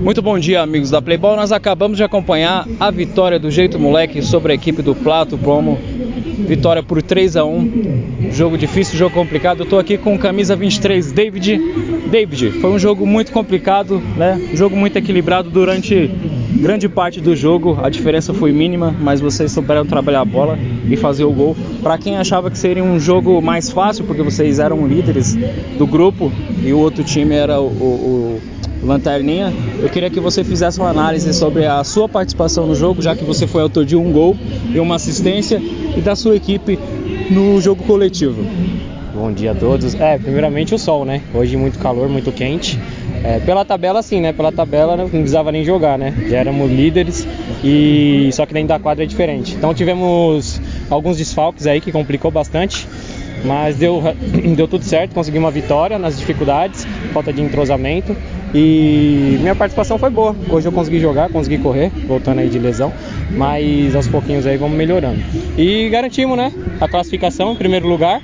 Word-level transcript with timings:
Muito 0.00 0.22
bom 0.22 0.38
dia, 0.38 0.62
amigos 0.62 0.88
da 0.88 1.02
Playboy. 1.02 1.36
Nós 1.36 1.52
acabamos 1.52 1.98
de 1.98 2.02
acompanhar 2.02 2.66
a 2.80 2.90
vitória 2.90 3.38
do 3.38 3.50
Jeito 3.50 3.78
Moleque 3.78 4.22
sobre 4.22 4.50
a 4.50 4.54
equipe 4.54 4.80
do 4.80 4.94
Plato 4.94 5.36
Promo. 5.36 5.78
Vitória 6.38 6.82
por 6.82 7.02
3 7.02 7.36
a 7.36 7.44
1 7.44 8.30
Jogo 8.32 8.56
difícil, 8.56 8.98
jogo 8.98 9.14
complicado. 9.14 9.60
Eu 9.60 9.66
tô 9.66 9.78
aqui 9.78 9.98
com 9.98 10.18
camisa 10.18 10.56
23, 10.56 11.12
David. 11.12 11.60
David, 12.10 12.50
foi 12.52 12.70
um 12.70 12.78
jogo 12.78 13.06
muito 13.06 13.30
complicado, 13.30 14.00
né? 14.16 14.40
Um 14.50 14.56
jogo 14.56 14.74
muito 14.74 14.96
equilibrado 14.96 15.50
durante 15.50 16.10
grande 16.56 16.88
parte 16.88 17.20
do 17.20 17.36
jogo. 17.36 17.78
A 17.82 17.90
diferença 17.90 18.32
foi 18.32 18.52
mínima, 18.52 18.96
mas 18.98 19.20
vocês 19.20 19.52
souberam 19.52 19.84
trabalhar 19.84 20.22
a 20.22 20.24
bola 20.24 20.58
e 20.88 20.96
fazer 20.96 21.24
o 21.24 21.32
gol. 21.32 21.54
Para 21.82 21.98
quem 21.98 22.16
achava 22.16 22.50
que 22.50 22.56
seria 22.56 22.82
um 22.82 22.98
jogo 22.98 23.42
mais 23.42 23.70
fácil, 23.70 24.06
porque 24.06 24.22
vocês 24.22 24.58
eram 24.58 24.86
líderes 24.86 25.36
do 25.76 25.86
grupo 25.86 26.32
e 26.64 26.72
o 26.72 26.78
outro 26.78 27.04
time 27.04 27.34
era 27.34 27.60
o, 27.60 27.66
o, 27.66 28.40
o 28.46 28.59
Lanterninha, 28.82 29.52
eu 29.82 29.90
queria 29.90 30.08
que 30.08 30.18
você 30.20 30.42
fizesse 30.42 30.78
uma 30.78 30.88
análise 30.88 31.32
sobre 31.34 31.66
a 31.66 31.84
sua 31.84 32.08
participação 32.08 32.66
no 32.66 32.74
jogo, 32.74 33.02
já 33.02 33.14
que 33.14 33.24
você 33.24 33.46
foi 33.46 33.60
autor 33.62 33.84
de 33.84 33.94
um 33.94 34.10
gol 34.10 34.36
e 34.72 34.80
uma 34.80 34.94
assistência, 34.94 35.60
e 35.60 36.00
da 36.00 36.16
sua 36.16 36.34
equipe 36.34 36.78
no 37.30 37.60
jogo 37.60 37.82
coletivo. 37.84 38.42
Bom 39.14 39.32
dia 39.32 39.52
a 39.52 39.54
todos. 39.54 39.94
É, 39.94 40.16
primeiramente 40.18 40.74
o 40.74 40.78
sol, 40.78 41.04
né? 41.04 41.20
Hoje 41.34 41.56
muito 41.56 41.78
calor, 41.78 42.08
muito 42.08 42.32
quente. 42.32 42.78
É, 43.22 43.38
pela 43.40 43.66
tabela 43.66 44.02
sim, 44.02 44.18
né? 44.18 44.32
Pela 44.32 44.50
tabela 44.50 44.96
não 44.96 45.10
precisava 45.10 45.52
nem 45.52 45.62
jogar, 45.62 45.98
né? 45.98 46.14
Já 46.30 46.38
éramos 46.38 46.70
líderes 46.70 47.28
e 47.62 48.30
só 48.32 48.46
que 48.46 48.54
dentro 48.54 48.68
da 48.68 48.78
quadra 48.78 49.04
é 49.04 49.06
diferente. 49.06 49.54
Então 49.54 49.74
tivemos 49.74 50.60
alguns 50.88 51.18
desfalques 51.18 51.66
aí 51.66 51.82
que 51.82 51.92
complicou 51.92 52.30
bastante, 52.30 52.88
mas 53.44 53.76
deu, 53.76 54.02
deu 54.56 54.66
tudo 54.66 54.84
certo, 54.84 55.12
consegui 55.12 55.36
uma 55.36 55.50
vitória 55.50 55.98
nas 55.98 56.18
dificuldades, 56.18 56.86
falta 57.12 57.30
de 57.30 57.42
entrosamento 57.42 58.16
e 58.54 59.38
minha 59.40 59.54
participação 59.54 59.98
foi 59.98 60.10
boa. 60.10 60.34
Hoje 60.48 60.66
eu 60.66 60.72
consegui 60.72 60.98
jogar, 61.00 61.28
consegui 61.30 61.58
correr, 61.58 61.90
voltando 62.06 62.40
aí 62.40 62.48
de 62.48 62.58
lesão, 62.58 62.92
mas 63.30 63.94
aos 63.94 64.08
pouquinhos 64.08 64.46
aí 64.46 64.56
vamos 64.56 64.76
melhorando. 64.76 65.20
E 65.56 65.88
garantimos, 65.88 66.36
né? 66.36 66.52
A 66.80 66.88
classificação 66.88 67.52
em 67.52 67.56
primeiro 67.56 67.88
lugar 67.88 68.20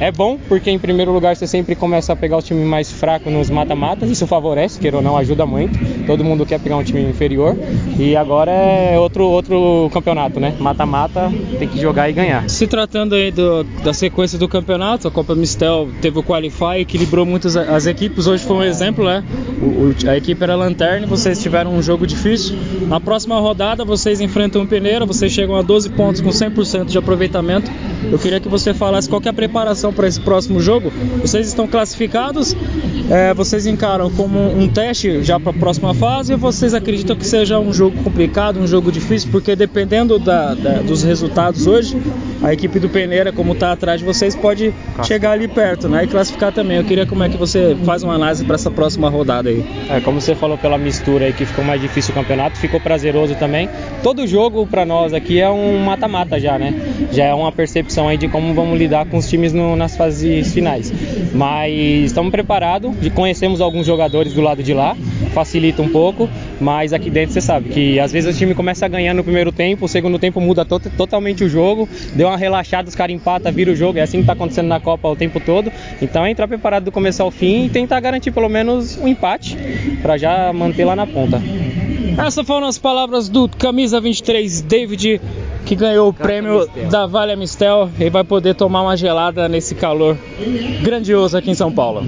é 0.00 0.10
bom 0.10 0.38
porque 0.48 0.70
em 0.70 0.78
primeiro 0.78 1.12
lugar 1.12 1.36
você 1.36 1.46
sempre 1.46 1.74
começa 1.74 2.12
a 2.12 2.16
pegar 2.16 2.36
o 2.36 2.42
time 2.42 2.64
mais 2.64 2.90
fraco 2.90 3.30
nos 3.30 3.50
mata-matas, 3.50 4.10
isso 4.10 4.26
favorece, 4.26 4.78
queira 4.78 4.96
ou 4.96 5.02
não, 5.02 5.16
ajuda 5.16 5.46
muito. 5.46 5.78
Todo 6.06 6.24
mundo 6.24 6.44
quer 6.44 6.60
pegar 6.60 6.76
um 6.76 6.84
time 6.84 7.02
inferior 7.02 7.56
e 7.98 8.16
agora 8.16 8.50
é 8.50 8.98
outro 8.98 9.24
outro 9.24 9.90
campeonato, 9.92 10.40
né? 10.40 10.54
Mata-mata, 10.58 11.32
tem 11.58 11.68
que 11.68 11.80
jogar 11.80 12.08
e 12.10 12.12
ganhar. 12.12 12.48
Se 12.48 12.66
tratando 12.66 13.14
aí 13.14 13.30
do, 13.30 13.64
da 13.82 13.92
sequência 13.92 14.38
do 14.38 14.48
campeonato, 14.48 15.08
a 15.08 15.10
Copa 15.10 15.34
Mistel 15.34 15.88
teve 16.00 16.18
o 16.18 16.22
Qualify, 16.22 16.80
equilibrou 16.80 17.24
muitas 17.24 17.56
as 17.56 17.86
equipes, 17.86 18.26
hoje 18.26 18.44
foi 18.44 18.56
um 18.56 18.62
exemplo, 18.62 19.04
né? 19.04 19.24
O, 19.60 19.94
a 20.08 20.16
equipe 20.16 20.42
era 20.42 20.54
lanterna, 20.54 21.06
vocês 21.06 21.40
tiveram 21.40 21.74
um 21.74 21.82
jogo 21.82 22.06
difícil. 22.06 22.56
Na 22.88 23.00
próxima 23.00 23.38
rodada 23.38 23.84
vocês 23.84 24.20
enfrentam 24.20 24.62
o 24.62 24.66
Peneira, 24.66 25.06
vocês 25.06 25.32
chegam 25.32 25.56
a 25.56 25.62
12 25.62 25.90
pontos 25.90 26.20
com 26.20 26.30
100% 26.30 26.86
de 26.86 26.98
aproveitamento. 26.98 27.70
Eu 28.10 28.18
queria 28.18 28.40
que 28.40 28.48
você 28.48 28.74
falasse 28.74 29.08
qual 29.08 29.20
é 29.24 29.28
a 29.28 29.32
preparação 29.32 29.92
para 29.92 30.06
esse 30.06 30.20
próximo 30.20 30.60
jogo? 30.60 30.92
Vocês 31.20 31.48
estão 31.48 31.66
classificados? 31.66 32.54
É, 33.10 33.34
vocês 33.34 33.66
encaram 33.66 34.10
como 34.10 34.38
um 34.38 34.68
teste 34.68 35.22
já 35.22 35.38
para 35.38 35.50
a 35.50 35.54
próxima 35.54 35.94
fase 35.94 36.32
ou 36.32 36.38
vocês 36.38 36.74
acreditam 36.74 37.16
que 37.16 37.26
seja 37.26 37.58
um 37.58 37.72
jogo 37.72 38.02
complicado, 38.02 38.58
um 38.58 38.66
jogo 38.66 38.90
difícil? 38.90 39.30
Porque 39.30 39.54
dependendo 39.54 40.18
da, 40.18 40.54
da, 40.54 40.82
dos 40.82 41.02
resultados 41.02 41.66
hoje, 41.66 41.96
a 42.44 42.52
equipe 42.52 42.78
do 42.78 42.90
Peneira, 42.90 43.32
como 43.32 43.54
está 43.54 43.72
atrás 43.72 44.00
de 44.00 44.04
vocês, 44.04 44.36
pode 44.36 44.72
chegar 45.02 45.32
ali 45.32 45.48
perto 45.48 45.88
né, 45.88 46.04
e 46.04 46.06
classificar 46.06 46.52
também. 46.52 46.76
Eu 46.76 46.84
queria 46.84 47.06
como 47.06 47.24
é 47.24 47.28
que 47.28 47.38
você 47.38 47.74
faz 47.84 48.02
uma 48.02 48.14
análise 48.14 48.44
para 48.44 48.56
essa 48.56 48.70
próxima 48.70 49.08
rodada 49.08 49.48
aí. 49.48 49.64
É, 49.88 50.00
como 50.00 50.20
você 50.20 50.34
falou 50.34 50.58
pela 50.58 50.76
mistura 50.76 51.24
aí 51.24 51.32
que 51.32 51.46
ficou 51.46 51.64
mais 51.64 51.80
difícil 51.80 52.12
o 52.12 52.14
campeonato, 52.14 52.58
ficou 52.58 52.78
prazeroso 52.78 53.34
também. 53.36 53.70
Todo 54.02 54.26
jogo 54.26 54.66
para 54.66 54.84
nós 54.84 55.14
aqui 55.14 55.40
é 55.40 55.48
um 55.48 55.78
mata-mata 55.78 56.38
já, 56.38 56.58
né? 56.58 56.74
Já 57.10 57.24
é 57.24 57.34
uma 57.34 57.50
percepção 57.50 58.08
aí 58.08 58.18
de 58.18 58.28
como 58.28 58.52
vamos 58.52 58.78
lidar 58.78 59.06
com 59.06 59.16
os 59.16 59.26
times 59.26 59.54
no, 59.54 59.74
nas 59.74 59.96
fases 59.96 60.52
finais. 60.52 60.92
Mas 61.32 61.72
estamos 62.04 62.30
preparados, 62.30 62.94
conhecemos 63.14 63.62
alguns 63.62 63.86
jogadores 63.86 64.34
do 64.34 64.42
lado 64.42 64.62
de 64.62 64.74
lá, 64.74 64.94
facilita 65.32 65.80
um 65.80 65.88
pouco, 65.88 66.28
mas 66.60 66.92
aqui 66.92 67.10
dentro 67.10 67.32
você 67.32 67.40
sabe 67.40 67.68
que 67.68 67.98
às 68.00 68.12
vezes 68.12 68.34
o 68.34 68.38
time 68.38 68.54
começa 68.54 68.86
a 68.86 68.88
ganhar 68.88 69.14
no 69.14 69.24
primeiro 69.24 69.52
tempo, 69.52 69.84
o 69.84 69.88
segundo 69.88 70.18
tempo 70.18 70.40
muda 70.40 70.64
to 70.64 70.80
totalmente 70.96 71.44
o 71.44 71.48
jogo, 71.48 71.88
deu 72.14 72.28
uma 72.28 72.36
relaxada, 72.36 72.88
os 72.88 72.94
caras 72.94 73.14
empatam, 73.14 73.52
vira 73.52 73.70
o 73.70 73.76
jogo, 73.76 73.98
é 73.98 74.02
assim 74.02 74.18
que 74.18 74.22
está 74.22 74.32
acontecendo 74.32 74.68
na 74.68 74.80
Copa 74.80 75.08
o 75.08 75.16
tempo 75.16 75.40
todo. 75.40 75.72
Então 76.00 76.24
é 76.24 76.30
entrar 76.30 76.48
preparado 76.48 76.84
do 76.84 76.92
começo 76.92 77.22
ao 77.22 77.30
fim 77.30 77.66
e 77.66 77.68
tentar 77.68 78.00
garantir 78.00 78.30
pelo 78.30 78.48
menos 78.48 78.96
um 78.98 79.08
empate 79.08 79.56
para 80.02 80.16
já 80.16 80.52
manter 80.52 80.84
lá 80.84 80.94
na 80.94 81.06
ponta. 81.06 81.40
Essas 82.18 82.46
foram 82.46 82.68
as 82.68 82.78
palavras 82.78 83.28
do 83.28 83.48
camisa 83.48 84.00
23 84.00 84.62
David 84.62 85.20
que 85.64 85.74
ganhou 85.74 86.08
o 86.08 86.12
prêmio 86.12 86.68
da 86.90 87.06
Vale 87.06 87.34
Mistel 87.34 87.90
e 87.98 88.08
vai 88.10 88.22
poder 88.22 88.54
tomar 88.54 88.82
uma 88.82 88.96
gelada 88.96 89.48
nesse 89.48 89.74
calor 89.74 90.16
grandioso 90.82 91.36
aqui 91.36 91.50
em 91.50 91.54
São 91.54 91.72
Paulo. 91.72 92.06